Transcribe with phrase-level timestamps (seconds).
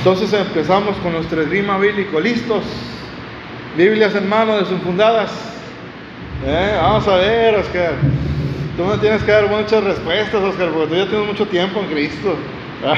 [0.00, 2.18] Entonces empezamos con nuestro esgrima bíblico.
[2.20, 2.64] ¿Listos?
[3.76, 5.30] Biblias en mano, desenfundadas.
[6.46, 6.78] ¿Eh?
[6.80, 7.92] Vamos a ver, Oscar.
[8.78, 11.86] Tú me tienes que dar muchas respuestas, Oscar, porque tú ya tienes mucho tiempo en
[11.88, 12.34] Cristo.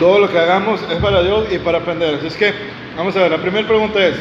[0.00, 2.14] Todo lo que hagamos es para Dios y para aprender.
[2.14, 2.54] Así es que,
[2.96, 4.16] vamos a ver, la primera pregunta es,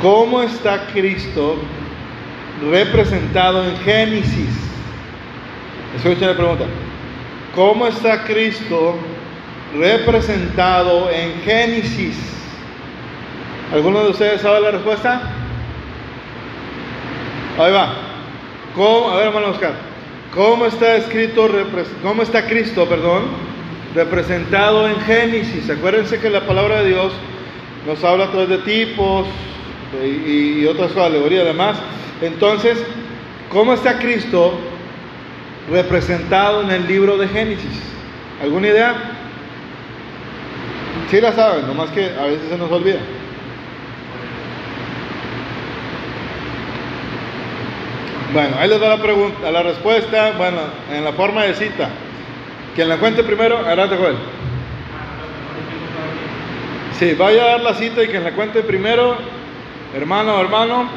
[0.00, 1.56] ¿cómo está Cristo
[2.70, 4.60] representado en Génesis?
[5.96, 6.66] Escuchen la pregunta.
[7.54, 8.96] ¿Cómo está Cristo
[9.78, 12.16] representado en Génesis?
[13.72, 15.22] ¿Alguno de ustedes sabe la respuesta?
[17.56, 17.94] Ahí va.
[18.74, 19.08] ¿Cómo?
[19.10, 19.72] A ver, hermano Oscar.
[20.34, 21.48] ¿Cómo está escrito,
[22.02, 23.22] cómo está Cristo, perdón,
[23.94, 25.70] representado en Génesis?
[25.70, 27.12] Acuérdense que la palabra de Dios
[27.86, 29.28] nos habla a través de tipos
[30.02, 31.76] y, y otras alegorías además.
[32.20, 32.84] Entonces,
[33.52, 34.58] ¿cómo está Cristo
[35.70, 37.80] representado en el libro de Génesis?
[38.42, 38.94] ¿Alguna idea?
[41.10, 42.98] Sí la saben, nomás que a veces se nos olvida.
[48.32, 50.58] Bueno, ahí les da la pregunta, la respuesta, bueno,
[50.92, 51.88] en la forma de cita.
[52.74, 54.16] Quien la cuente primero, adelante Joel.
[56.98, 59.16] Sí, vaya a dar la cita y quien la cuente primero,
[59.94, 60.88] hermano, hermano,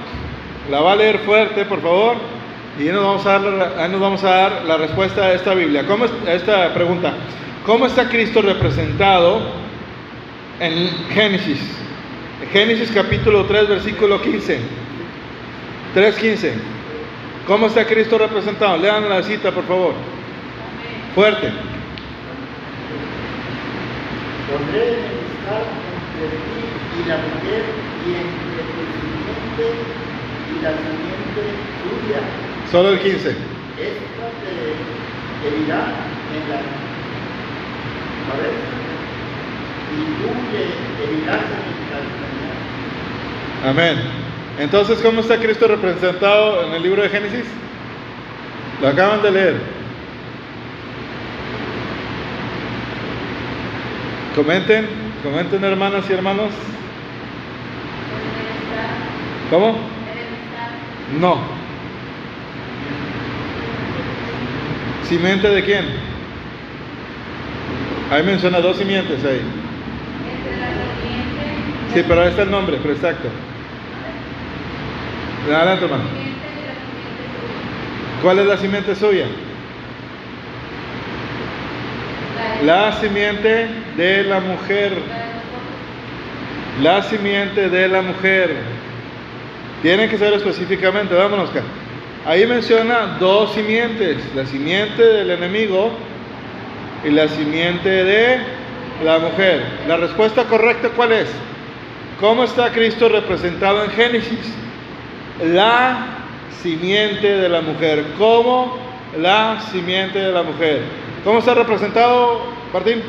[0.72, 2.16] la va a leer fuerte, por favor,
[2.80, 5.54] y ahí nos vamos a dar, ahí nos vamos a dar la respuesta a esta
[5.54, 5.86] Biblia.
[5.88, 7.14] ¿Cómo es, a esta pregunta?
[7.66, 9.42] ¿Cómo está Cristo representado
[10.60, 11.60] en Génesis?
[12.52, 14.60] Génesis capítulo 3, versículo 15.
[15.96, 16.52] 3.15.
[17.48, 18.78] ¿Cómo está Cristo representado?
[18.78, 19.94] Lean la cita, por favor.
[21.16, 21.52] Fuerte.
[24.52, 25.64] Pondré enemistad
[26.14, 27.64] entre ti y la mujer
[28.06, 29.68] y entre tu simiente
[30.52, 31.42] y la simiente
[31.84, 32.47] tuya.
[32.72, 33.30] Solo el 15.
[33.30, 33.36] Esta
[34.44, 35.86] te herirá
[36.34, 36.60] en la
[38.28, 38.78] cabeza
[39.94, 40.64] y tú le
[41.04, 42.56] herirás en el calcañar.
[43.70, 43.96] Amén.
[44.60, 47.46] Entonces, ¿cómo está Cristo representado en el libro de Génesis?
[48.82, 49.56] Lo acaban de leer.
[54.36, 54.88] Comenten,
[55.24, 56.52] comenten hermanas y hermanos.
[59.50, 59.78] ¿Cómo?
[61.20, 61.57] No.
[65.08, 65.86] ¿Simiente de quién?
[68.12, 69.42] Ahí menciona dos simientes ahí.
[71.94, 73.30] Sí, pero ahí está el nombre, pero exacto.
[75.48, 76.04] Adelante, hermano.
[78.22, 79.26] ¿Cuál es la simiente suya?
[82.66, 84.94] La simiente de la mujer.
[86.82, 88.56] La simiente de la mujer.
[89.82, 91.62] Tiene que ser específicamente, vámonos acá.
[92.28, 95.92] Ahí menciona dos simientes, la simiente del enemigo
[97.06, 98.40] y la simiente de
[99.02, 99.64] la mujer.
[99.88, 101.30] La respuesta correcta cuál es?
[102.20, 104.54] ¿Cómo está Cristo representado en Génesis?
[105.42, 106.00] La
[106.62, 108.04] simiente de la mujer.
[108.18, 108.78] ¿Cómo?
[109.18, 110.82] La simiente de la mujer.
[111.24, 112.42] ¿Cómo está representado,
[112.74, 113.04] Martín?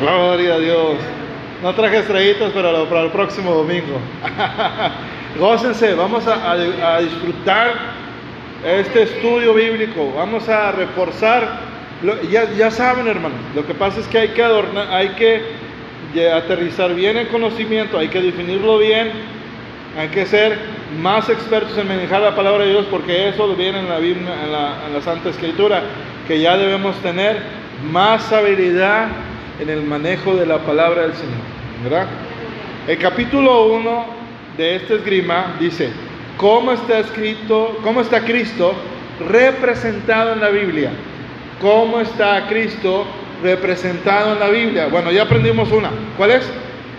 [0.00, 0.94] Gloria a Dios.
[1.62, 4.00] No traje estrellitas para, para el próximo domingo.
[5.36, 7.74] Gócense, vamos a, a, a, disfrutar
[8.64, 10.12] este estudio bíblico.
[10.16, 11.68] Vamos a reforzar.
[12.02, 15.42] Lo, ya, ya, saben, hermano, lo que pasa es que hay que adornar, hay que
[16.30, 19.10] aterrizar bien el conocimiento, hay que definirlo bien,
[19.98, 20.58] hay que ser
[21.00, 24.52] más expertos en manejar la palabra de Dios, porque eso viene en la Biblia, en
[24.52, 25.82] la, en la Santa Escritura,
[26.26, 27.42] que ya debemos tener
[27.92, 29.08] más habilidad
[29.60, 31.58] en el manejo de la palabra del Señor.
[31.82, 32.06] ¿verdad?
[32.86, 34.17] El capítulo 1
[34.58, 35.88] de este esgrima dice,
[36.36, 38.74] ¿cómo está escrito, cómo está Cristo
[39.28, 40.90] representado en la Biblia?
[41.60, 43.06] ¿Cómo está Cristo
[43.42, 44.88] representado en la Biblia?
[44.88, 45.90] Bueno, ya aprendimos una.
[46.16, 46.50] ¿Cuál es?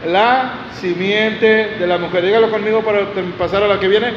[0.08, 2.26] La simiente de la mujer.
[2.26, 3.02] Dígalo conmigo para
[3.38, 4.14] pasar a la que viene.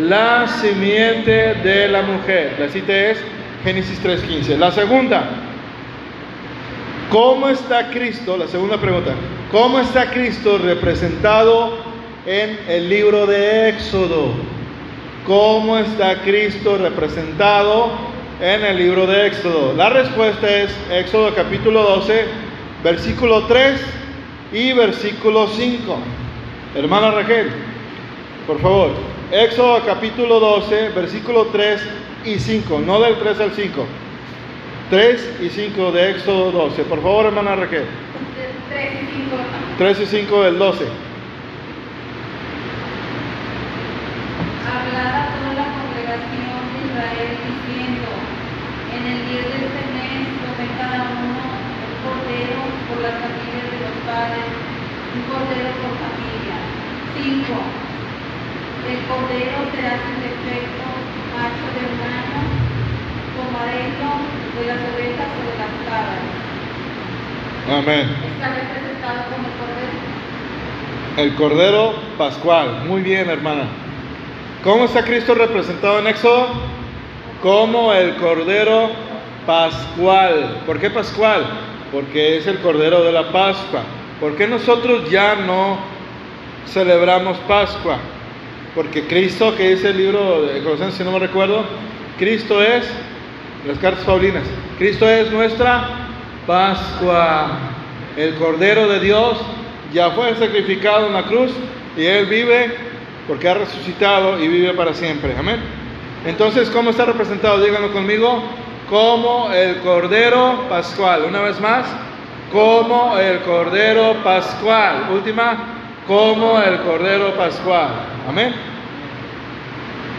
[0.00, 2.56] La simiente de la mujer.
[2.58, 3.18] La cita es
[3.62, 4.56] Génesis 3.15.
[4.56, 5.28] La segunda,
[7.10, 8.36] ¿Cómo está Cristo?
[8.36, 9.12] La segunda pregunta.
[9.52, 11.85] ¿Cómo está Cristo representado
[12.26, 14.30] en el libro de Éxodo?
[15.26, 17.90] ¿Cómo está Cristo representado
[18.40, 19.74] en el libro de Éxodo?
[19.74, 22.24] La respuesta es Éxodo capítulo 12,
[22.82, 23.80] versículo 3
[24.52, 25.98] y versículo 5.
[26.74, 27.48] Hermana Raquel,
[28.46, 28.90] por favor.
[29.30, 31.80] Éxodo capítulo 12, versículo 3
[32.24, 32.80] y 5.
[32.84, 33.86] No del 3 al 5.
[34.90, 36.82] 3 y 5 de Éxodo 12.
[36.84, 37.84] Por favor, hermana Raquel.
[38.68, 39.36] 3 y 5.
[39.78, 41.05] 3 y 5 del 12.
[44.86, 48.10] hablaba toda la congregación de Israel diciendo,
[48.94, 53.78] en el día de este mes come cada uno un cordero por las familias de
[53.82, 56.56] los padres, un cordero por familia.
[57.18, 57.50] 5.
[58.86, 60.86] El cordero será sin defecto,
[61.34, 62.42] macho de un año,
[63.34, 64.10] comadero
[64.54, 66.26] de las ovejas o de las cabras.
[67.66, 68.06] Amén.
[68.06, 69.98] Está representado como cordero.
[71.16, 72.84] El cordero pascual.
[72.86, 73.85] Muy bien, hermana.
[74.66, 76.48] ¿Cómo está Cristo representado en Éxodo?
[77.40, 78.90] Como el Cordero
[79.46, 80.62] Pascual.
[80.66, 81.46] ¿Por qué Pascual?
[81.92, 83.82] Porque es el Cordero de la Pascua.
[84.18, 85.78] ¿Por qué nosotros ya no
[86.66, 87.98] celebramos Pascua?
[88.74, 91.64] Porque Cristo, que dice el libro de Colosenses, si no me recuerdo,
[92.18, 92.92] Cristo es,
[93.68, 94.42] las cartas paulinas,
[94.78, 96.08] Cristo es nuestra
[96.44, 97.56] Pascua.
[98.16, 99.38] El Cordero de Dios
[99.94, 101.52] ya fue sacrificado en la cruz
[101.96, 102.95] y Él vive
[103.26, 105.34] porque ha resucitado y vive para siempre.
[105.36, 105.60] Amén.
[106.24, 107.62] Entonces, ¿cómo está representado?
[107.62, 108.42] Díganlo conmigo.
[108.88, 111.24] Como el Cordero Pascual.
[111.28, 111.86] Una vez más.
[112.52, 115.08] Como el Cordero Pascual.
[115.12, 115.56] Última.
[116.06, 117.88] Como el Cordero Pascual.
[118.28, 118.54] Amén.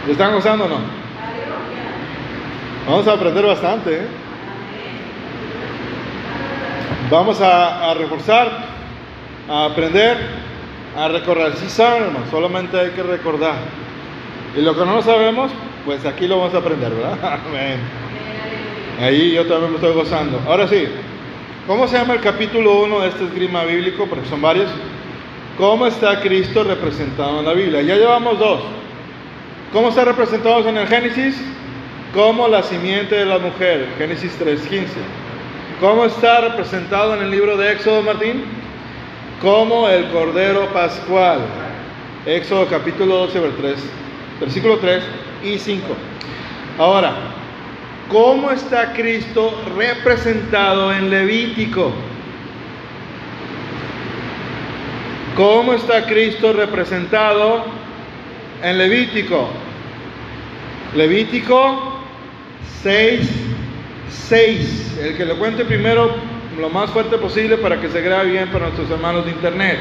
[0.05, 0.79] ¿Le están gozando o no?
[2.87, 3.95] Vamos a aprender bastante.
[3.95, 4.07] ¿eh?
[7.09, 8.49] Vamos a, a reforzar,
[9.49, 10.17] a aprender,
[10.97, 11.55] a recordar.
[11.55, 13.55] Sí saben, hermano, solamente hay que recordar.
[14.57, 15.51] Y lo que no sabemos,
[15.85, 17.39] pues aquí lo vamos a aprender, ¿verdad?
[17.47, 17.79] Amén.
[18.99, 20.41] Ahí yo también me estoy gozando.
[20.47, 20.87] Ahora sí,
[21.67, 24.07] ¿cómo se llama el capítulo 1 de este esgrima bíblico?
[24.07, 24.69] Porque son varios.
[25.57, 27.81] ¿Cómo está Cristo representado en la Biblia?
[27.81, 28.61] Ya llevamos dos.
[29.71, 31.39] ¿Cómo está representado en el Génesis?
[32.13, 34.85] Como la simiente de la mujer, Génesis 3.15.
[35.79, 38.43] ¿Cómo está representado en el libro de Éxodo, Martín?
[39.41, 41.39] Como el Cordero Pascual.
[42.25, 43.75] Éxodo capítulo 12, vers- 3,
[44.41, 45.03] versículo 3
[45.43, 45.85] y 5.
[46.77, 47.13] Ahora,
[48.09, 51.91] ¿cómo está Cristo representado en Levítico?
[55.35, 57.63] ¿Cómo está Cristo representado
[58.63, 59.47] en Levítico?
[60.95, 61.99] Levítico
[62.81, 63.29] 6,
[64.09, 64.97] 6.
[65.01, 66.11] El que lo cuente primero
[66.59, 69.77] lo más fuerte posible para que se grabe bien para nuestros hermanos de internet.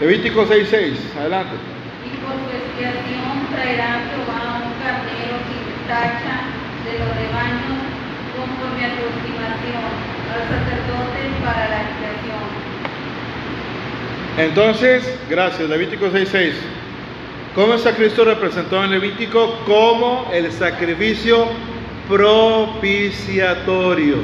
[0.00, 1.12] Levítico 6, 6.
[1.18, 1.56] Adelante.
[2.04, 6.36] Y por su expiación traerá Jehová un carnero sin tacha
[6.84, 7.78] de los rebaños,
[8.36, 9.88] conforme a su estimación,
[10.32, 12.44] al sacerdote para la expiación.
[14.38, 14.98] Entonces,
[15.28, 16.54] gracias, Levítico 6:6.
[17.54, 19.58] ¿Cómo está Cristo representado en Levítico?
[19.66, 21.48] Como el sacrificio
[22.08, 24.16] propiciatorio.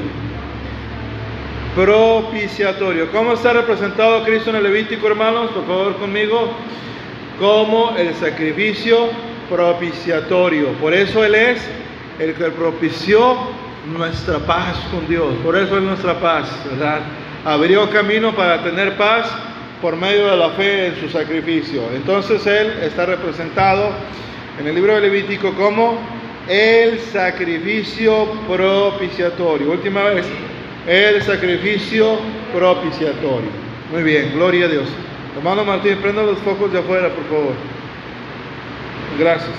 [1.77, 3.13] Propiciatorio.
[3.13, 5.51] ¿Cómo está representado Cristo en el Levítico, hermanos?
[5.51, 6.51] Por favor, conmigo.
[7.39, 9.11] Como el sacrificio
[9.51, 10.69] propiciatorio.
[10.81, 11.61] Por eso Él es
[12.19, 13.37] el que propició
[13.93, 15.35] nuestra paz con Dios.
[15.45, 17.01] Por eso es nuestra paz, ¿verdad?
[17.45, 19.31] Abrió camino para tener paz
[19.83, 21.83] por medio de la fe en su sacrificio.
[21.95, 23.91] Entonces Él está representado
[24.59, 25.99] en el libro de Levítico como
[26.49, 29.73] el sacrificio propiciatorio.
[29.73, 30.25] Última vez,
[30.87, 32.19] el sacrificio
[32.55, 33.51] propiciatorio.
[33.93, 34.89] Muy bien, gloria a Dios.
[35.37, 37.55] Hermano Martín, prenda los focos de afuera, por favor.
[39.19, 39.51] Gracias.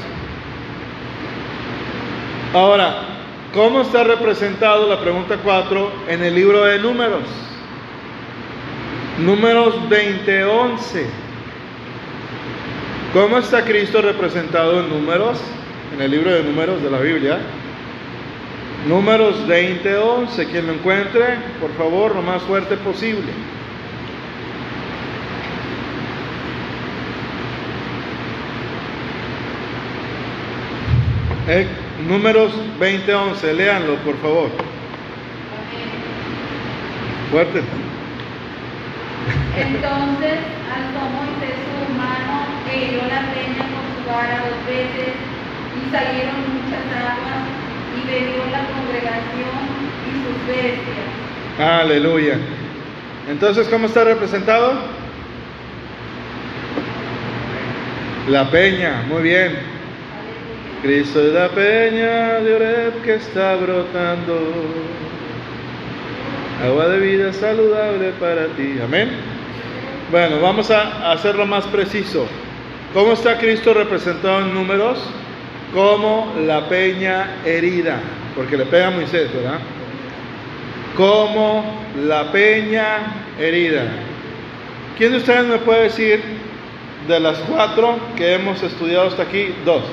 [2.54, 3.04] Ahora,
[3.54, 7.24] ¿cómo está representado la pregunta 4 en el libro de números?
[9.20, 11.06] Números 20:11.
[13.14, 15.40] ¿Cómo está Cristo representado en números?
[15.96, 17.40] En el libro de números de la Biblia.
[18.86, 20.46] Números 20:11.
[20.46, 21.26] Quien lo encuentre,
[21.60, 23.32] por favor, lo más fuerte posible.
[31.50, 31.68] Eh,
[32.08, 33.54] números 20:11.
[33.54, 34.50] Léanlo, por favor.
[37.32, 37.62] Fuerte.
[39.58, 40.38] Entonces
[40.72, 45.12] alzó Moisés su mano e hirió la peña con su vara dos veces,
[45.76, 47.57] y salieron muchas aguas,
[47.98, 49.58] y bebió la congregación
[50.06, 51.80] y sus bestias.
[51.82, 52.38] Aleluya.
[53.30, 54.74] Entonces, ¿cómo está representado?
[58.30, 59.48] La peña, muy bien.
[59.48, 59.78] Aleluya.
[60.84, 64.38] Cristo es la peña de Oreb que está brotando.
[66.64, 68.78] Agua de vida saludable para ti.
[68.84, 69.10] Amén.
[70.12, 72.28] Bueno, vamos a hacerlo más preciso.
[72.94, 75.00] ¿Cómo está Cristo representado en números?
[75.74, 78.00] Como la peña herida,
[78.36, 79.60] porque le pega a Moisés, ¿verdad?
[80.96, 83.00] Como la peña
[83.40, 83.84] herida.
[84.98, 86.22] ¿Quién de ustedes me puede decir
[87.08, 89.84] de las cuatro que hemos estudiado hasta aquí, dos?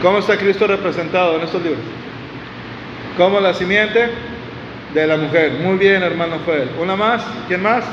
[0.00, 1.82] ¿Cómo está Cristo representado en estos libros?
[3.16, 4.08] Como la simiente
[4.94, 5.52] de la mujer.
[5.60, 6.70] Muy bien, hermano Joel.
[6.80, 7.26] ¿Una más?
[7.48, 7.84] ¿Quién más?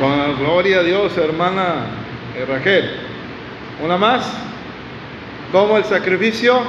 [0.00, 1.84] Con gloria a Dios, hermana
[2.48, 3.09] Raquel.
[3.82, 4.30] Una más.
[5.52, 6.60] Como el sacrificio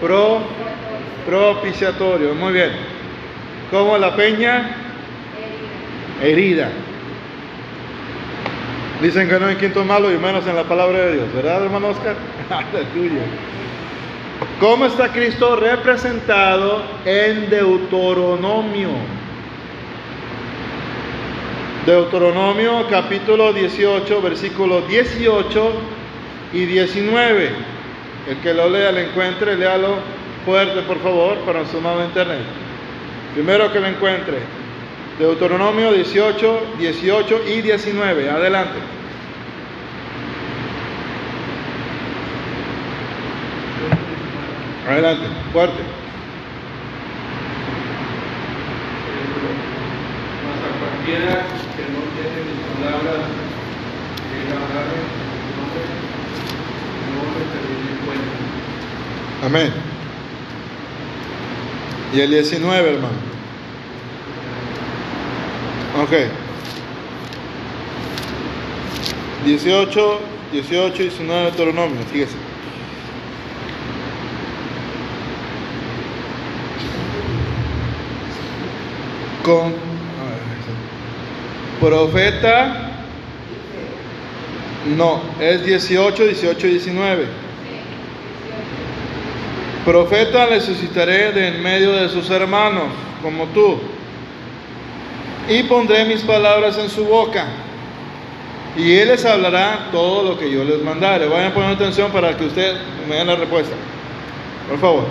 [0.00, 0.40] pro,
[1.26, 2.34] propiciatorio.
[2.34, 2.70] Muy bien.
[3.70, 4.74] Como la peña
[6.22, 6.68] herida.
[9.00, 11.88] Dicen que no hay quinto malo y menos en la palabra de Dios, ¿verdad, hermano
[11.88, 12.16] Oscar?
[12.50, 13.22] Aleluya.
[14.58, 18.90] ¿Cómo está Cristo representado en Deuteronomio?
[21.86, 25.72] Deuteronomio capítulo 18, versículos 18
[26.52, 27.50] y 19.
[28.28, 29.96] El que lo lea, lo encuentre, léalo
[30.44, 32.44] fuerte, por favor, para su de internet.
[33.34, 34.38] Primero que lo encuentre.
[35.18, 38.30] Deuteronomio 18, 18 y 19.
[38.30, 38.78] Adelante.
[44.88, 45.82] Adelante, fuerte.
[50.46, 53.22] Mas a cualquiera que no tiene mis palabras,
[54.26, 55.84] que hablaré en su nombre,
[57.14, 58.34] no le tendré en cuenta.
[59.42, 59.72] Amén.
[62.12, 63.14] Y el 19, hermano.
[66.02, 66.12] Ok.
[69.44, 70.20] 18,
[70.52, 72.36] 18 y 19 de Deuteronomio, fíjese.
[79.42, 79.74] Con
[81.80, 82.90] profeta,
[84.96, 87.39] no, es 18, 18 y 19.
[89.90, 92.84] Profeta le suscitaré de en medio de sus hermanos,
[93.24, 93.76] como tú,
[95.48, 97.46] y pondré mis palabras en su boca,
[98.76, 101.26] y él les hablará todo lo que yo les mandare.
[101.26, 102.76] Vayan a poner atención para que usted
[103.08, 103.74] me den la respuesta.
[104.68, 105.06] Por favor.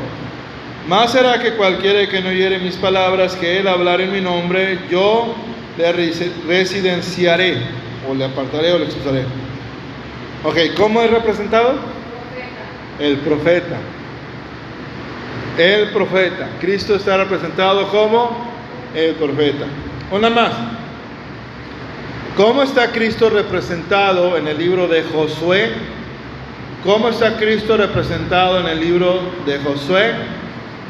[0.88, 4.79] Más será que cualquiera que no oyere mis palabras, que él hablar en mi nombre,
[4.89, 5.36] yo
[5.77, 7.57] le residenciaré,
[8.09, 9.25] o le apartaré o le expulsaré.
[10.45, 11.74] Ok, ¿cómo es representado?
[12.98, 13.57] El profeta.
[13.67, 13.99] El profeta.
[16.62, 18.50] Cristo está representado como
[18.96, 19.66] el profeta.
[20.10, 20.54] Una más.
[22.38, 25.72] ¿Cómo está Cristo representado en el libro de Josué?
[26.86, 30.13] ¿Cómo está Cristo representado en el libro de Josué?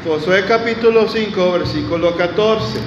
[0.06, 2.78] Josué capítulo 5, versículo 14.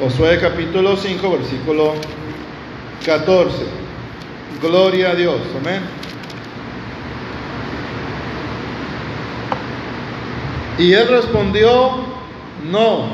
[0.00, 1.94] Josué capítulo 5, versículo
[3.06, 3.58] 14.
[4.60, 5.36] Gloria a Dios.
[5.60, 5.82] Amén.
[10.78, 11.90] Y él respondió,
[12.70, 13.06] no,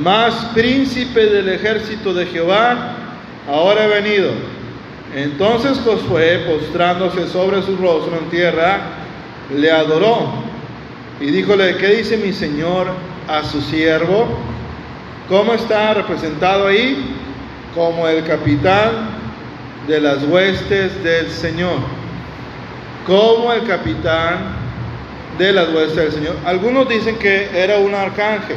[0.00, 2.96] más príncipe del ejército de Jehová,
[3.48, 4.30] ahora he venido.
[5.14, 8.80] Entonces Josué, postrándose sobre su rostro en tierra,
[9.54, 10.44] le adoró
[11.20, 12.88] y díjole, ¿qué dice mi señor
[13.28, 14.26] a su siervo?
[15.28, 17.16] ¿Cómo está representado ahí?
[17.74, 19.10] Como el capitán
[19.86, 21.78] de las huestes del Señor.
[23.06, 24.63] Como el capitán
[25.38, 26.36] de las huestes del Señor.
[26.44, 28.56] Algunos dicen que era un arcángel.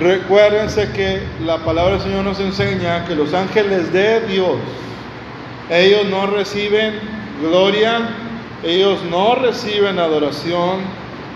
[0.00, 4.56] Recuérdense que la palabra del Señor nos enseña que los ángeles de Dios,
[5.70, 6.94] ellos no reciben
[7.42, 8.08] gloria,
[8.62, 10.80] ellos no reciben adoración.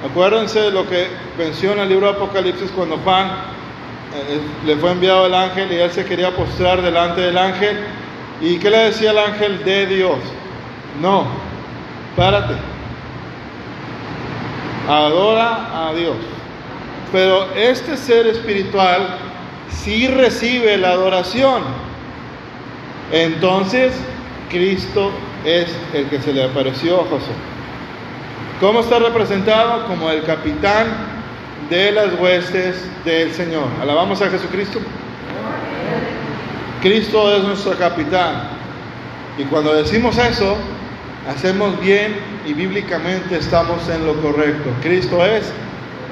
[0.08, 5.26] Acuérdense de lo que menciona el libro de Apocalipsis cuando Juan eh, le fue enviado
[5.26, 7.78] el ángel y él se quería postrar delante del ángel.
[8.40, 10.18] ¿Y qué le decía el ángel de Dios?
[11.00, 11.26] No,
[12.16, 12.54] párate,
[14.88, 16.16] adora a Dios.
[17.12, 19.16] Pero este ser espiritual
[19.68, 21.62] sí recibe la adoración.
[23.12, 23.92] Entonces,
[24.50, 25.10] Cristo
[25.44, 27.32] es el que se le apareció a José.
[28.60, 29.86] ¿Cómo está representado?
[29.86, 30.86] Como el capitán
[31.68, 33.64] de las huestes del Señor.
[33.80, 34.78] Alabamos a Jesucristo.
[36.80, 38.50] Cristo es nuestro capitán.
[39.38, 40.56] Y cuando decimos eso,
[41.28, 44.70] hacemos bien y bíblicamente estamos en lo correcto.
[44.82, 45.52] Cristo es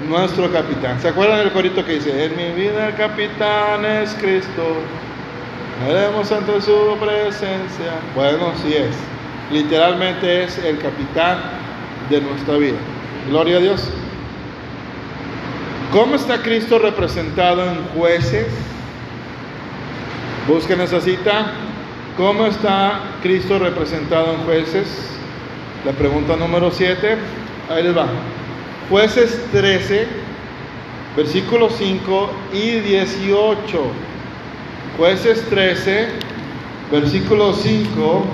[0.09, 1.01] nuestro capitán.
[1.01, 4.77] ¿Se acuerdan del corito que dice, en mi vida el capitán es Cristo?
[5.87, 7.93] Haremos ante su presencia.
[8.15, 8.97] Bueno, sí es.
[9.51, 11.39] Literalmente es el capitán
[12.09, 12.79] de nuestra vida.
[13.29, 13.89] Gloria a Dios.
[15.93, 18.47] ¿Cómo está Cristo representado en jueces?
[20.47, 21.53] Busquen esa cita.
[22.17, 25.20] ¿Cómo está Cristo representado en jueces?
[25.85, 27.17] La pregunta número 7.
[27.71, 28.07] Ahí les va.
[28.91, 30.07] Jueces 13,
[31.17, 33.83] versículos 5 y 18.
[34.99, 36.09] Jueces 13,
[36.93, 38.25] versículos 5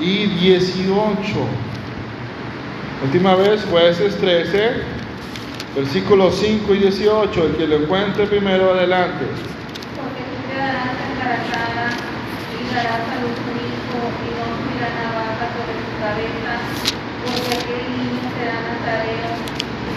[0.00, 1.14] y 18.
[3.04, 4.70] Última vez, jueces 13,
[5.76, 7.44] versículos 5 y 18.
[7.44, 9.26] El que lo encuentre primero, adelante.
[9.96, 10.96] Porque tú te darás
[12.54, 15.13] y darás a luz un hijo y no subirá
[16.04, 19.32] porque aquel niño será nazareo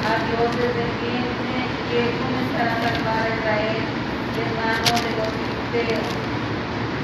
[0.07, 3.83] a Dios desde siempre, y él comenzará a salvar a Israel
[4.31, 6.07] de mano de los filisteos.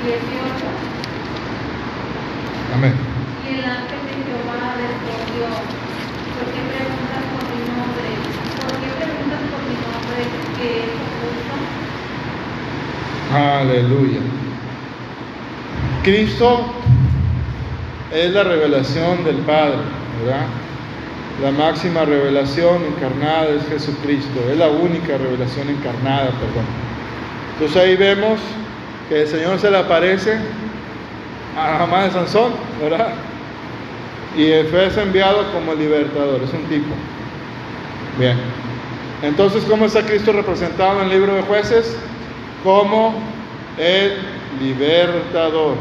[0.07, 0.15] 18.
[2.75, 2.95] Amén.
[3.43, 8.07] Y el ángel de Jehová respondió, ¿por qué preguntas por mi nombre?
[8.55, 10.19] ¿Por qué preguntas por mi nombre
[10.55, 11.60] que es oculto?
[13.36, 14.24] Aleluya.
[16.03, 16.83] Cristo
[18.13, 19.77] es la revelación del Padre,
[20.24, 20.46] ¿verdad?
[21.41, 26.65] La máxima revelación encarnada es Jesucristo, es la única revelación encarnada, perdón.
[27.53, 28.39] Entonces ahí vemos
[29.10, 30.38] que el Señor se le aparece
[31.58, 32.51] a Jamás de Sansón,
[32.82, 33.13] ¿verdad?
[34.38, 36.93] Y fue enviado como libertador, es un tipo.
[38.20, 38.38] Bien.
[39.24, 41.96] Entonces, ¿cómo está Cristo representado en el libro de jueces?
[42.63, 43.15] Como
[43.77, 44.17] el
[44.62, 45.75] libertador.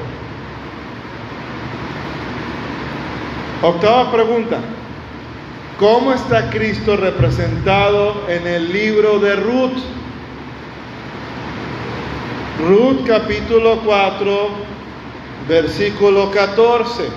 [3.62, 4.58] Octava pregunta.
[5.78, 9.78] ¿Cómo está Cristo representado en el libro de Ruth?
[12.68, 14.48] Ruth capítulo 4,
[15.48, 17.08] versículo 14.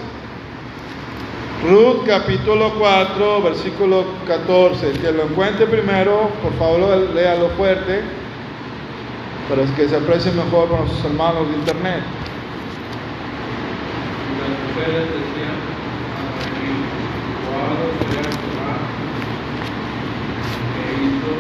[1.70, 4.90] Ruth capítulo 4, versículo 14.
[4.90, 8.02] El que lo encuentre primero, por favor léalo fuerte,
[9.50, 12.02] para que se aprecie mejor con sus hermanos de internet.
[14.42, 15.58] Las mujeres decían
[16.16, 16.76] a Noemí,
[17.46, 18.76] guardo sea Jehová,
[20.74, 21.32] que hizo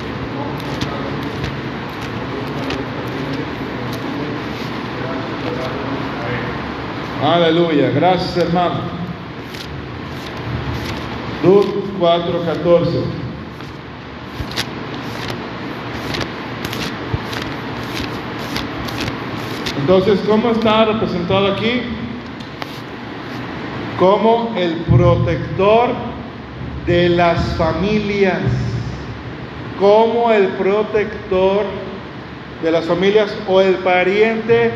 [0.00, 1.16] que no contaron
[7.22, 8.80] Aleluya, gracias hermano.
[11.42, 11.66] Ruth
[11.98, 13.04] 4:14.
[19.80, 21.82] Entonces, ¿cómo está representado aquí?
[23.98, 25.90] Como el protector
[26.86, 28.40] de las familias.
[29.80, 31.64] Como el protector
[32.62, 34.72] de las familias o el pariente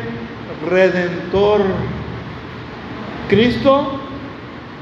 [0.67, 1.61] redentor.
[3.31, 3.93] Cristo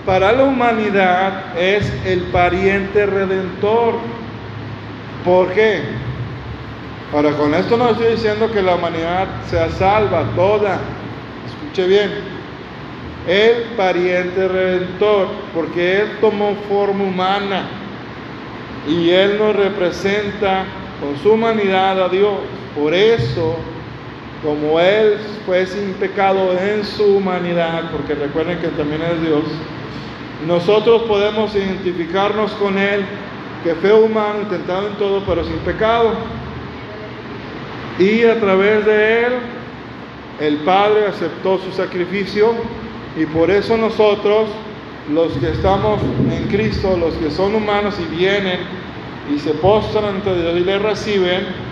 [0.08, 3.94] para la humanidad es el pariente redentor.
[5.24, 5.84] ¿Por qué?
[7.14, 10.80] Ahora, con esto no estoy diciendo que la humanidad sea salva toda.
[11.46, 12.10] Escuche bien.
[13.28, 17.68] El pariente redentor, porque Él tomó forma humana
[18.88, 20.66] y Él nos representa
[21.00, 22.34] con su humanidad a Dios.
[22.76, 23.58] Por eso,
[24.44, 29.44] como Él fue sin pecado en su humanidad, porque recuerden que también es Dios,
[30.48, 33.04] nosotros podemos identificarnos con Él,
[33.64, 36.14] que fue humano, tentado en todo, pero sin pecado.
[38.00, 39.34] Y a través de Él,
[40.40, 42.54] el Padre aceptó su sacrificio
[43.18, 44.48] y por eso nosotros,
[45.12, 46.00] los que estamos
[46.32, 48.60] en Cristo, los que son humanos y vienen
[49.36, 51.69] y se postran ante Dios y le reciben,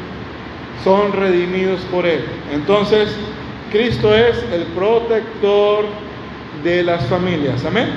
[0.84, 2.24] son redimidos por Él.
[2.52, 3.16] Entonces,
[3.72, 5.86] Cristo es el protector
[6.64, 7.66] de las familias.
[7.66, 7.90] Amén.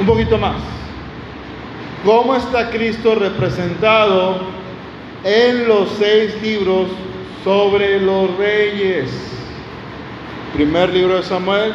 [0.00, 0.56] Un poquito más.
[2.04, 4.40] ¿Cómo está Cristo representado
[5.22, 6.88] en los seis libros
[7.44, 9.10] sobre los reyes?
[10.54, 11.74] Primer libro de Samuel,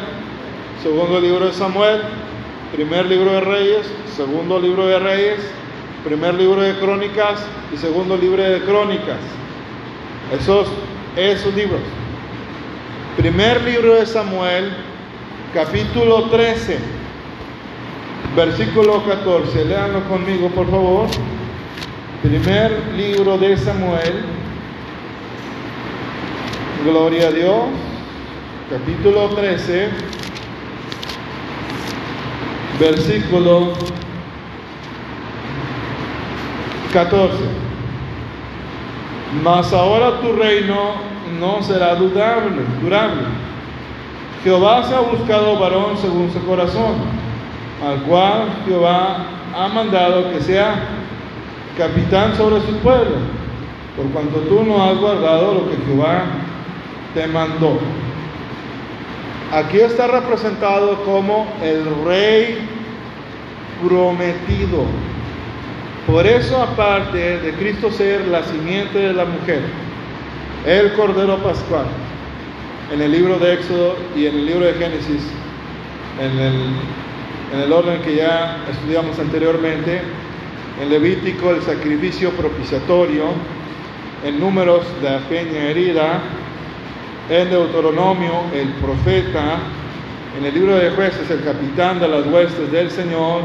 [0.82, 2.02] segundo libro de Samuel,
[2.74, 5.38] primer libro de Reyes, segundo libro de Reyes,
[6.06, 9.18] primer libro de Crónicas y segundo libro de Crónicas.
[10.32, 10.68] Esos,
[11.16, 11.80] esos libros.
[13.16, 14.72] Primer libro de Samuel,
[15.52, 16.78] capítulo 13,
[18.36, 19.64] versículo 14.
[19.64, 21.08] Léanlo conmigo, por favor.
[22.22, 24.22] Primer libro de Samuel.
[26.84, 27.64] Gloria a Dios.
[28.70, 29.88] Capítulo 13,
[32.78, 33.72] versículo
[36.96, 37.30] 14.
[39.44, 40.94] Mas ahora tu reino
[41.38, 43.20] no será durable, durable.
[44.42, 46.94] Jehová se ha buscado varón según su corazón,
[47.86, 50.84] al cual Jehová ha mandado que sea
[51.76, 53.16] capitán sobre su pueblo,
[53.94, 56.22] por cuanto tú no has guardado lo que Jehová
[57.12, 57.78] te mandó.
[59.52, 62.66] Aquí está representado como el rey
[63.86, 64.86] prometido.
[66.06, 69.60] Por eso, aparte de Cristo ser la simiente de la mujer,
[70.64, 71.86] el Cordero Pascual,
[72.92, 75.22] en el libro de Éxodo y en el libro de Génesis,
[76.20, 76.54] en el,
[77.54, 80.00] en el orden que ya estudiamos anteriormente,
[80.80, 83.24] en Levítico el sacrificio propiciatorio,
[84.24, 86.20] en números la peña herida,
[87.30, 89.58] en Deuteronomio el profeta,
[90.38, 93.42] en el libro de jueces el capitán de las huestes del Señor,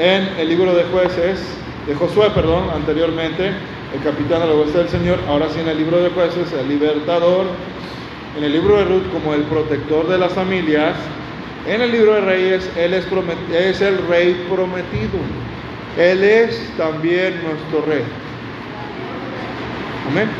[0.00, 1.40] en el libro de jueces,
[1.86, 3.52] de Josué, perdón, anteriormente,
[3.94, 6.68] el capitán de las huestes del Señor, ahora sí en el libro de jueces, el
[6.68, 7.44] libertador,
[8.38, 10.94] en el libro de Ruth como el protector de las familias,
[11.66, 13.04] en el libro de Reyes, Él es,
[13.82, 15.18] el rey prometido.
[15.98, 18.02] Él es también nuestro rey.
[20.10, 20.30] Amén.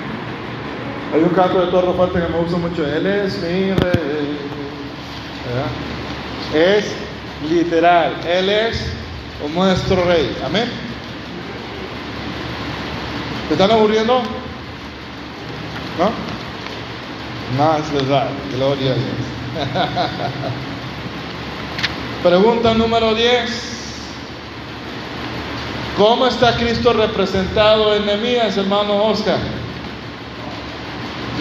[1.13, 2.87] Hay un canto de Torro Fuerte que me gusta mucho.
[2.87, 4.39] Él es mi rey.
[6.55, 6.95] Es
[7.51, 8.15] literal.
[8.27, 9.00] Él es
[9.49, 10.37] nuestro rey.
[10.45, 10.71] Amén.
[13.49, 14.21] ¿Se están aburriendo?
[15.99, 16.11] ¿No?
[17.59, 18.29] Más les da.
[18.55, 19.83] Gloria a Dios.
[22.23, 23.71] Pregunta número 10.
[25.97, 29.39] ¿Cómo está Cristo representado en Nehemías, hermano Oscar?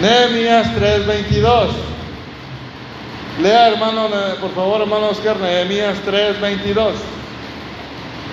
[0.00, 1.70] Nehemías 3:22.
[3.40, 4.08] Lea, hermano,
[4.40, 6.94] por favor, hermano Oscar, Nehemías 3:22.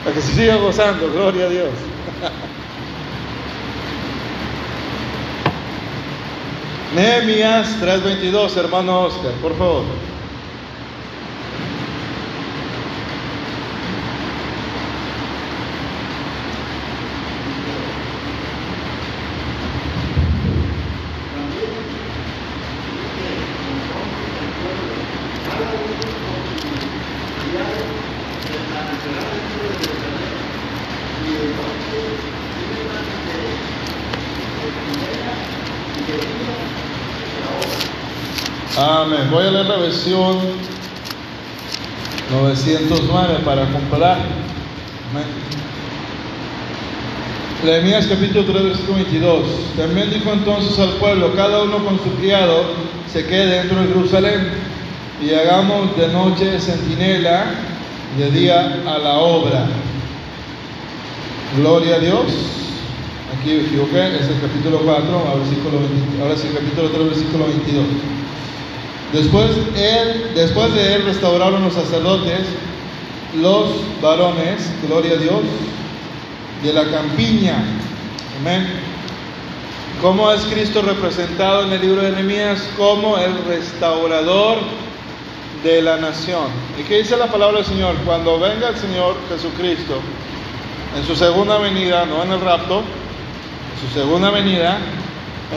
[0.08, 1.68] Para que se siga gozando, gloria a Dios.
[6.96, 9.84] Nehemías 3:22, hermano Oscar, por favor.
[39.88, 40.38] Versión
[42.30, 44.18] 909 para comparar.
[47.64, 49.44] Nehemías capítulo 3, versículo 22.
[49.78, 52.66] También dijo entonces al pueblo, cada uno con su criado
[53.12, 54.50] se quede dentro de Jerusalén
[55.26, 57.46] y hagamos de noche centinela,
[58.18, 59.68] de día a la obra.
[61.56, 62.26] Gloria a Dios.
[63.40, 68.17] Aquí me equivoqué, es el capítulo 4, versículo 20, ahora sí, capítulo 3, versículo 22.
[69.14, 72.42] Después, él, después de él restauraron los sacerdotes,
[73.42, 73.70] los
[74.02, 75.42] varones, gloria a Dios,
[76.64, 77.64] de la campiña.
[78.42, 78.68] Amén.
[80.02, 82.68] ¿Cómo es Cristo representado en el libro de Nehemías?
[82.78, 84.58] Como el restaurador
[85.64, 86.48] de la nación.
[86.80, 87.96] ¿Y qué dice la palabra del Señor?
[88.06, 90.00] Cuando venga el Señor Jesucristo
[90.98, 94.78] en su segunda venida, no en el rapto, en su segunda venida,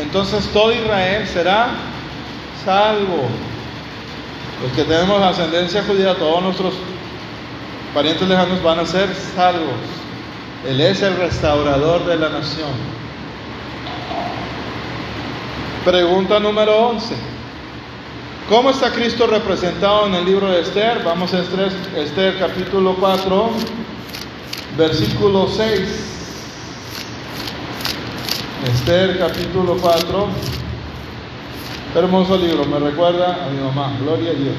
[0.01, 1.90] entonces todo Israel será
[2.65, 3.29] salvo.
[4.63, 6.75] Los que tenemos ascendencia judía, todos nuestros
[7.95, 9.79] parientes lejanos van a ser salvos.
[10.69, 12.71] Él es el restaurador de la nación.
[15.85, 17.15] Pregunta número 11.
[18.51, 21.03] ¿Cómo está Cristo representado en el libro de Esther?
[21.05, 23.51] Vamos a Esther, Esther capítulo 4,
[24.77, 25.81] versículo 6.
[28.67, 30.60] Esther capítulo 4.
[31.93, 34.55] Hermoso libro, me recuerda a mi mamá, gloria a Dios.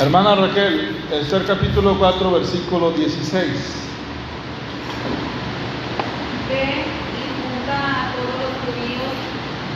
[0.00, 3.44] Hermana Raquel, Esther capítulo 4, versículo 16.
[6.48, 9.12] Ve y junta a todos los judíos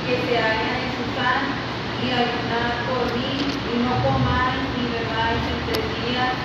[0.09, 1.53] que se hallan en Susán
[2.01, 6.41] y ayunad por mí, y no comáis ni bebáis en tres días,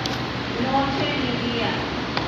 [0.60, 1.72] noche ni día.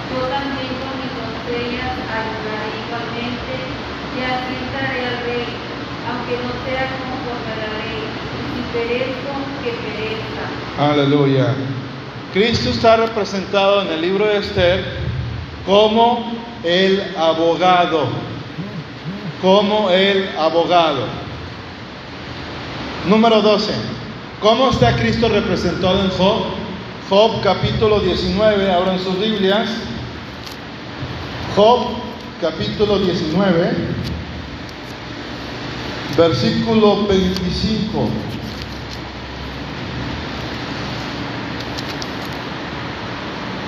[0.09, 3.77] Yo también con mis doncellas ayunaré igualmente,
[4.17, 5.68] y así daré al rey,
[6.09, 8.01] aunque no sea conforme a la ley,
[8.57, 10.45] y perezco, que perezca.
[10.79, 11.55] Aleluya.
[12.33, 14.85] Cristo está representado en el libro de Esther
[15.67, 16.33] como
[16.65, 18.09] el abogado,
[19.43, 21.07] como el abogado.
[23.07, 23.73] Número 12.
[24.41, 26.45] ¿Cómo está Cristo representado en Job?
[27.09, 29.69] Job capítulo 19, abran sus Biblias.
[31.57, 31.87] Job
[32.41, 33.73] capítulo 19,
[36.19, 38.09] versículo 25.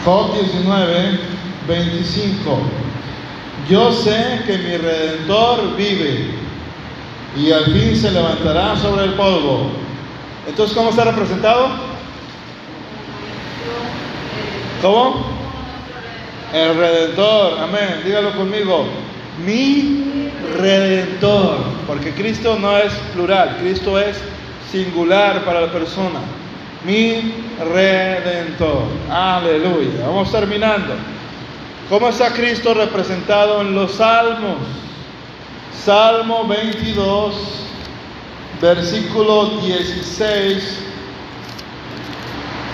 [0.05, 1.21] Job 19,
[1.69, 2.59] 25.
[3.69, 6.35] Yo sé que mi redentor vive
[7.37, 9.71] y al fin se levantará sobre el polvo.
[10.49, 11.69] Entonces, ¿cómo está representado?
[14.83, 15.25] ¿Cómo?
[16.53, 18.03] El redentor, amén.
[18.05, 18.87] Dígalo conmigo.
[19.45, 24.17] Mi redentor, porque Cristo no es plural, Cristo es
[24.71, 26.21] singular para la persona.
[26.85, 28.85] Mi redentor.
[29.11, 30.07] Aleluya.
[30.07, 30.95] Vamos terminando.
[31.89, 34.59] ¿Cómo está Cristo representado en los salmos?
[35.85, 37.35] Salmo 22,
[38.61, 40.79] versículo 16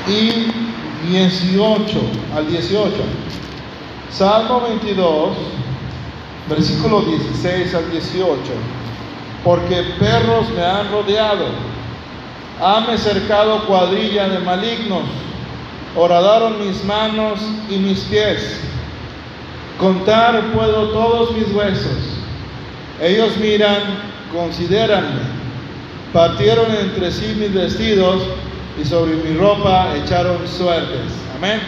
[0.09, 2.00] y 18
[2.37, 2.92] al 18.
[4.11, 5.31] Salmo 22,
[6.48, 8.40] versículo 16 al 18.
[9.44, 11.46] Porque perros me han rodeado,
[12.61, 15.04] hame cercado cuadrilla de malignos,
[15.94, 18.61] horadaron mis manos y mis pies.
[19.78, 22.16] Contar puedo todos mis huesos.
[23.00, 23.82] Ellos miran,
[24.32, 25.20] considéranme.
[26.12, 28.22] Partieron entre sí mis vestidos
[28.80, 31.12] y sobre mi ropa echaron suertes.
[31.37, 31.61] Amén.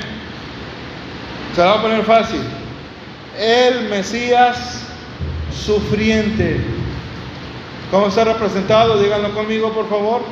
[1.54, 2.40] Se va a poner fácil.
[3.38, 4.82] El Mesías
[5.64, 6.60] sufriente.
[7.90, 9.00] ¿Cómo está representado?
[9.00, 10.22] Díganlo conmigo, por favor.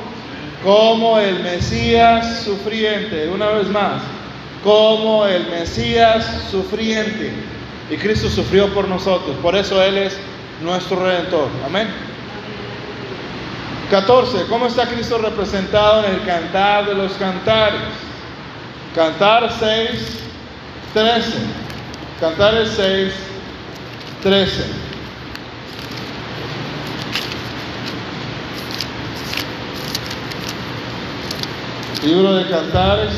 [0.63, 3.29] Como el Mesías sufriente.
[3.29, 4.01] Una vez más.
[4.61, 7.31] Como el Mesías sufriente.
[7.89, 9.37] Y Cristo sufrió por nosotros.
[9.37, 10.17] Por eso Él es
[10.61, 11.47] nuestro Redentor.
[11.65, 11.87] Amén.
[13.89, 14.47] 14.
[14.49, 17.79] ¿Cómo está Cristo representado en el cantar de los cantares?
[18.93, 20.19] Cantar 6,
[20.93, 21.66] 13.
[22.19, 23.13] Cantares 6,
[24.23, 24.63] 13.
[32.03, 33.13] Libro de Cantares,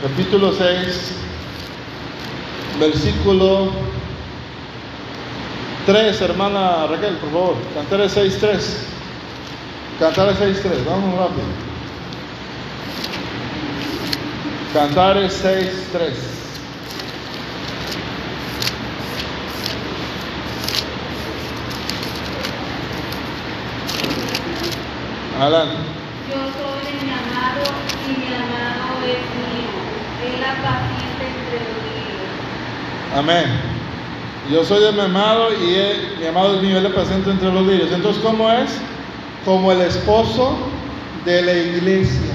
[0.00, 1.12] capítulo 6,
[2.78, 3.72] versículo
[5.86, 7.56] 3, hermana Raquel, por favor.
[7.74, 8.86] Cantares 6, 3.
[9.98, 10.84] Cantares 6, 3.
[10.84, 11.46] Vamos rápido.
[14.72, 16.35] Cantares 6, 3.
[25.40, 25.76] Adelante.
[26.28, 27.64] Yo soy de mi amado
[28.06, 29.74] y mi amado es mío.
[30.24, 33.18] Él apacienta entre los.
[33.18, 33.46] Amén.
[34.50, 37.52] Yo soy de mi amado y él- mi amado es mío, él le presenta entre
[37.52, 37.92] los lirios.
[37.92, 38.70] Entonces, ¿cómo es?
[39.44, 40.56] Como el esposo
[41.24, 42.32] de la iglesia.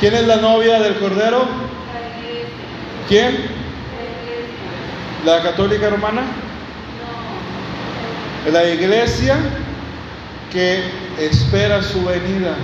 [0.00, 1.44] ¿Quién es la novia del Cordero?
[1.92, 2.48] La iglesia.
[3.08, 3.32] ¿Quién?
[5.24, 5.36] La iglesia.
[5.36, 6.22] ¿La católica romana?
[8.44, 8.52] No.
[8.52, 9.36] La iglesia
[10.52, 10.82] que
[11.18, 12.54] espera su venida.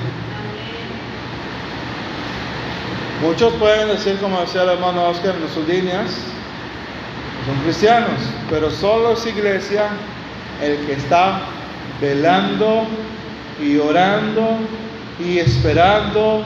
[3.23, 6.07] Muchos pueden decir, como decía el hermano Oscar en sus líneas,
[7.47, 8.21] son cristianos,
[8.51, 9.89] pero solo es iglesia
[10.63, 11.41] el que está
[12.01, 12.87] velando
[13.61, 14.59] y orando
[15.19, 16.45] y esperando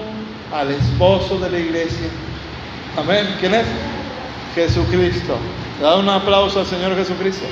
[0.55, 2.09] al esposo de la iglesia.
[2.96, 3.26] Amén.
[3.40, 3.66] ¿Quién es?
[4.55, 5.37] Jesucristo.
[5.78, 7.46] Le da un aplauso al Señor Jesucristo.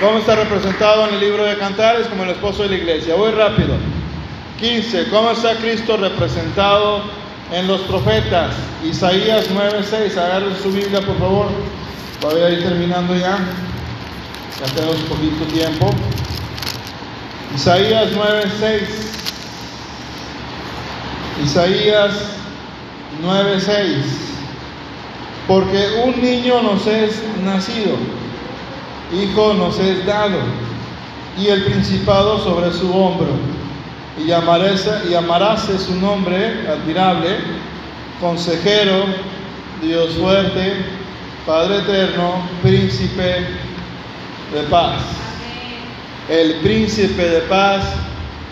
[0.00, 2.06] ¿Cómo está representado en el libro de Cantares?
[2.08, 3.14] Como el esposo de la iglesia.
[3.14, 3.76] Voy rápido.
[4.60, 5.08] 15.
[5.08, 7.00] ¿Cómo está Cristo representado
[7.50, 8.54] en los profetas?
[8.84, 10.18] Isaías 9:6.
[10.18, 11.46] Agarren su Biblia, por favor.
[12.20, 13.38] Voy a ir terminando ya.
[14.60, 15.90] Ya tenemos poquito tiempo.
[17.54, 18.82] Isaías 9:6.
[21.42, 22.12] Isaías
[23.22, 24.04] 9:6.
[25.48, 27.96] Porque un niño nos es nacido,
[29.12, 30.38] hijo nos es dado,
[31.38, 33.28] y el principado sobre su hombro
[34.18, 37.36] y llamarese, y llamarase su nombre admirable,
[38.20, 39.04] consejero,
[39.82, 40.72] Dios fuerte,
[41.46, 43.46] Padre eterno, príncipe
[44.52, 45.00] de paz.
[46.28, 47.84] El príncipe de paz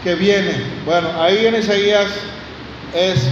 [0.04, 0.62] que viene.
[0.84, 2.06] Bueno, ahí en Isaías
[2.94, 3.26] es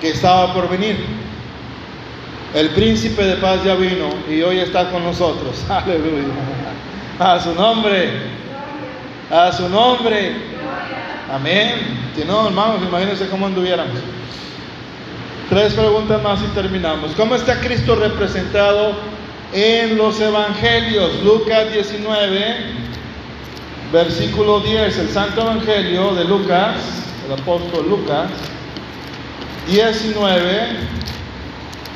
[0.00, 1.21] que estaba por venir.
[2.54, 5.64] El príncipe de paz ya vino y hoy está con nosotros.
[5.70, 6.34] Aleluya.
[7.18, 8.10] A su nombre.
[9.30, 10.32] A su nombre.
[11.32, 12.10] Amén.
[12.14, 13.96] Si no, hermanos, imagínense cómo anduviéramos.
[15.48, 17.12] Tres preguntas más y terminamos.
[17.12, 18.92] ¿Cómo está Cristo representado
[19.54, 21.22] en los evangelios?
[21.22, 22.56] Lucas 19,
[23.92, 24.98] versículo 10.
[24.98, 26.76] El Santo Evangelio de Lucas,
[27.26, 28.28] el apóstol Lucas,
[29.68, 30.46] 19,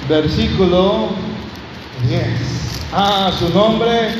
[0.09, 1.09] versículo
[2.09, 2.23] 10.
[2.92, 4.11] Ah, su nombre,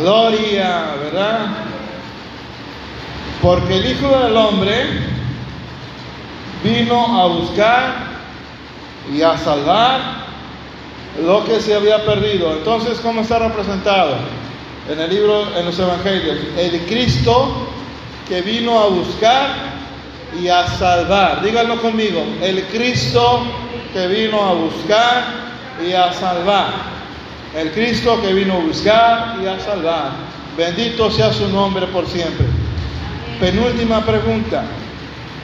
[0.00, 1.46] gloria, ¿verdad?
[3.42, 4.84] Porque el Hijo del Hombre
[6.62, 8.10] vino a buscar
[9.14, 10.00] y a salvar
[11.24, 12.52] lo que se había perdido.
[12.52, 14.16] Entonces, ¿cómo está representado
[14.88, 16.38] en el libro, en los evangelios?
[16.56, 17.66] El Cristo
[18.28, 19.48] que vino a buscar
[20.40, 21.42] y a salvar.
[21.42, 22.22] Díganlo conmigo.
[22.42, 23.42] El Cristo
[23.92, 25.24] que vino a buscar
[25.84, 26.68] y a salvar.
[27.54, 30.12] El Cristo que vino a buscar y a salvar.
[30.56, 32.46] Bendito sea su nombre por siempre.
[33.40, 34.64] Penúltima pregunta.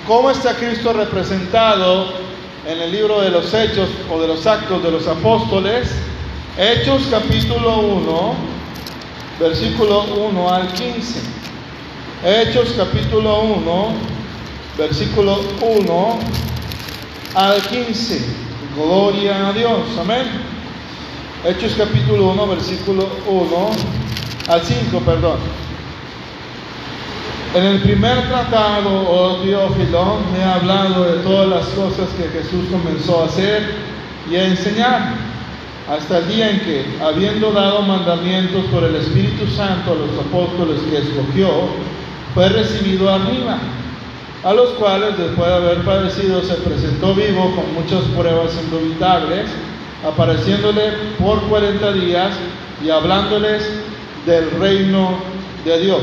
[0.06, 2.12] ¿Cómo está Cristo representado
[2.66, 5.90] en el libro de los Hechos o de los Actos de los Apóstoles?
[6.59, 8.35] Hechos capítulo 1,
[9.40, 11.20] versículo 1 al 15.
[12.24, 13.88] Hechos capítulo 1,
[14.78, 16.45] versículo 1
[17.37, 18.18] al 15.
[18.77, 19.81] Gloria a Dios.
[20.01, 20.25] Amén.
[21.44, 23.70] Hechos capítulo 1, versículo 1
[24.49, 25.38] al 5, perdón.
[27.55, 32.64] En el primer tratado, oh Teófilo, me ha hablado de todas las cosas que Jesús
[32.70, 33.70] comenzó a hacer
[34.31, 35.14] y a enseñar,
[35.90, 40.81] hasta el día en que, habiendo dado mandamientos por el Espíritu Santo a los apóstoles
[40.90, 41.51] que escogió,
[42.35, 43.59] fue recibido arriba,
[44.46, 49.50] a los cuales, después de haber padecido, se presentó vivo con muchas pruebas indubitables,
[50.09, 52.30] apareciéndole por 40 días
[52.80, 53.68] y hablándoles
[54.24, 55.18] del reino
[55.64, 56.02] de Dios.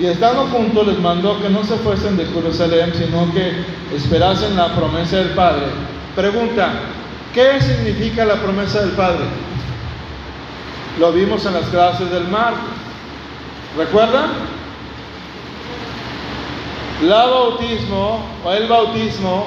[0.00, 3.52] Y estando juntos les mandó que no se fuesen de Jerusalén, sino que
[3.94, 5.66] esperasen la promesa del Padre.
[6.16, 6.72] Pregunta,
[7.34, 9.26] ¿qué significa la promesa del Padre?
[10.98, 12.54] Lo vimos en las clases del mar.
[13.76, 14.51] ¿Recuerdan?
[17.02, 19.46] La bautismo o el bautismo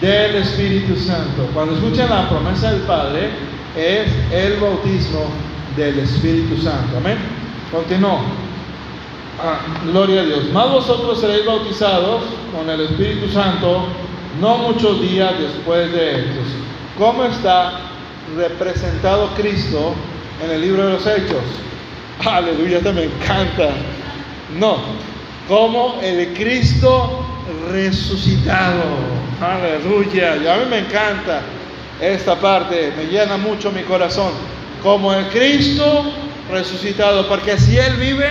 [0.00, 1.48] del Espíritu Santo.
[1.52, 3.30] Cuando escuchan la promesa del Padre,
[3.76, 5.26] es el bautismo
[5.76, 6.96] del Espíritu Santo.
[6.96, 7.18] Amén.
[7.70, 8.20] Continúo.
[9.40, 10.52] Ah, gloria a Dios.
[10.52, 12.22] Más vosotros seréis bautizados
[12.56, 13.86] con el Espíritu Santo
[14.40, 16.44] no muchos días después de estos.
[16.96, 17.80] ¿Cómo está
[18.36, 19.94] representado Cristo
[20.44, 21.42] en el libro de los Hechos?
[22.26, 23.70] Aleluya, te me encanta.
[24.58, 24.78] No,
[25.48, 27.24] como el Cristo
[27.72, 28.82] resucitado.
[29.40, 31.40] Aleluya, y a mí me encanta
[32.00, 34.32] esta parte, me llena mucho mi corazón.
[34.82, 36.12] Como el Cristo
[36.50, 38.28] resucitado, porque si Él vive,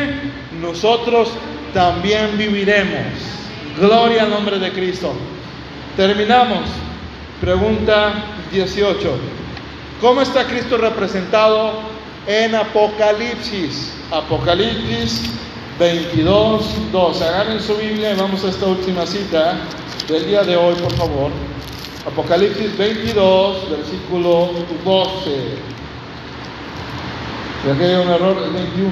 [0.62, 1.30] nosotros
[1.73, 3.13] también viviremos.
[3.80, 5.13] Gloria al nombre de Cristo.
[5.97, 6.69] Terminamos.
[7.41, 8.13] Pregunta
[8.51, 9.17] 18.
[10.01, 11.73] ¿Cómo está Cristo representado
[12.25, 13.93] en Apocalipsis?
[14.12, 15.30] Apocalipsis
[15.79, 17.21] 22, 2.
[17.21, 19.59] Agarren su Biblia y vamos a esta última cita
[20.07, 21.31] del día de hoy, por favor.
[22.05, 24.51] Apocalipsis 22, versículo
[24.83, 25.67] 12.
[27.63, 28.91] Si aquí hay un error, es 21.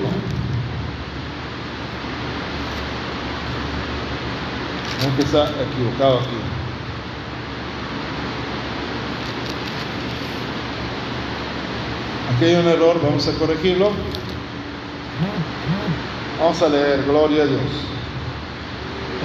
[5.06, 6.38] Aunque está equivocado aquí.
[12.36, 13.92] Aquí hay un error, vamos a corregirlo.
[16.40, 17.62] Vamos a leer, gloria a Dios.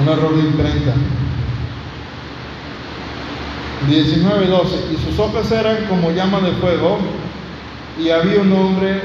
[0.01, 0.95] Un error de imprenta.
[3.89, 4.77] 19 12.
[4.93, 6.99] Y sus ojos eran como llama de fuego,
[7.99, 9.03] y había un nombre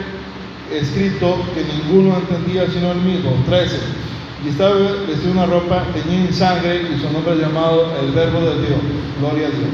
[0.71, 3.31] escrito que ninguno entendía sino el mismo.
[3.47, 3.77] 13.
[4.45, 4.75] Y estaba
[5.07, 8.79] vestido una ropa teñida en sangre, y su nombre llamado el Verbo de Dios.
[9.19, 9.69] Gloria a Dios.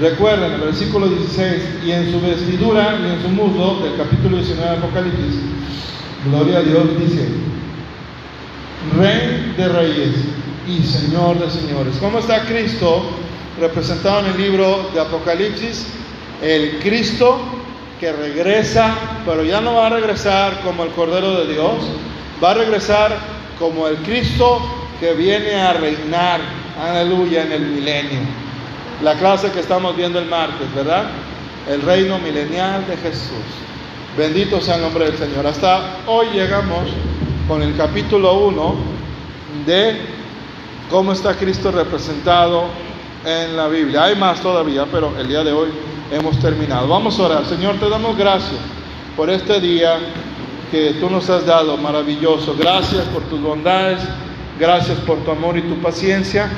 [0.00, 4.70] Recuerden el versículo 16, y en su vestidura y en su muslo, del capítulo 19
[4.70, 5.40] de Apocalipsis,
[6.24, 7.28] Gloria a Dios dice,
[8.96, 10.14] Rey de reyes
[10.66, 11.94] y Señor de señores.
[12.00, 13.02] ¿Cómo está Cristo
[13.60, 15.86] representado en el libro de Apocalipsis?
[16.42, 17.38] El Cristo
[18.00, 21.84] que regresa, pero ya no va a regresar como el Cordero de Dios,
[22.42, 23.16] va a regresar
[23.58, 24.60] como el Cristo
[24.98, 26.40] que viene a reinar,
[26.80, 28.20] aleluya, en el milenio.
[29.02, 31.10] La clase que estamos viendo el martes, ¿verdad?
[31.68, 33.44] El reino milenial de Jesús.
[34.18, 35.46] Bendito sea el nombre del Señor.
[35.46, 36.88] Hasta hoy llegamos
[37.46, 38.74] con el capítulo 1
[39.64, 39.96] de
[40.90, 42.64] cómo está Cristo representado
[43.24, 44.02] en la Biblia.
[44.02, 45.68] Hay más todavía, pero el día de hoy
[46.10, 46.88] hemos terminado.
[46.88, 47.46] Vamos a orar.
[47.46, 48.58] Señor, te damos gracias
[49.16, 50.00] por este día
[50.72, 52.56] que tú nos has dado, maravilloso.
[52.58, 54.00] Gracias por tus bondades,
[54.58, 56.50] gracias por tu amor y tu paciencia,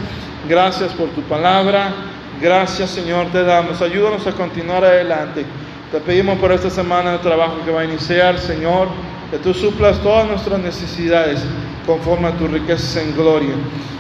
[0.49, 1.92] gracias por tu palabra.
[2.40, 3.83] Gracias, Señor, te damos.
[3.83, 5.44] Ayúdanos a continuar adelante.
[5.90, 8.87] Te pedimos por esta semana de trabajo que va a iniciar, Señor,
[9.29, 11.45] que tú suplas todas nuestras necesidades
[11.84, 13.57] conforme a tus riquezas en gloria.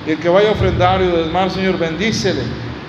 [0.06, 2.42] Y el que vaya a ofrendar y desmar, Señor, bendícele,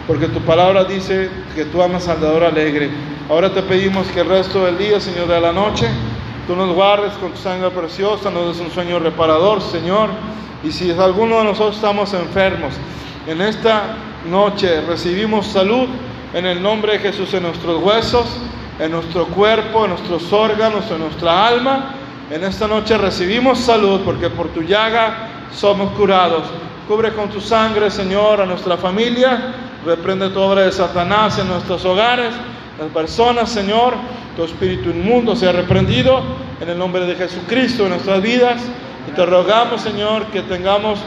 [0.06, 2.92] porque tu palabra dice que tú amas al dador alegre.
[3.28, 5.88] Ahora te pedimos que el resto del día, Señor, de la noche,
[6.46, 10.12] tú nos guardes con tu sangre preciosa, nos des un sueño reparador, Señor.
[10.64, 12.76] Y si alguno de nosotros estamos enfermos,
[13.26, 13.96] en esta
[14.30, 15.88] noche recibimos salud
[16.36, 18.28] en el nombre de Jesús en nuestros huesos
[18.82, 21.94] en nuestro cuerpo, en nuestros órganos, en nuestra alma.
[22.32, 26.44] En esta noche recibimos salud porque por tu llaga somos curados.
[26.88, 29.54] Cubre con tu sangre, Señor, a nuestra familia.
[29.86, 32.34] Reprende toda obra de Satanás en nuestros hogares,
[32.80, 33.94] las personas, Señor.
[34.36, 36.24] Tu espíritu inmundo sea reprendido
[36.60, 38.64] en el nombre de Jesucristo en nuestras vidas.
[39.08, 41.00] Y te rogamos, Señor, que tengamos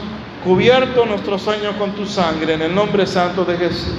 [0.45, 3.97] cubierto nuestro sueño con tu sangre en el nombre santo de Jesús.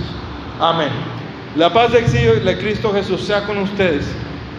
[0.61, 1.26] Amén.
[1.57, 4.05] La paz de Cristo Jesús sea con ustedes.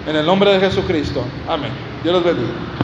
[0.08, 1.24] En el nombre de Jesucristo.
[1.48, 1.72] Amén.
[2.04, 2.78] Dios los bendiga.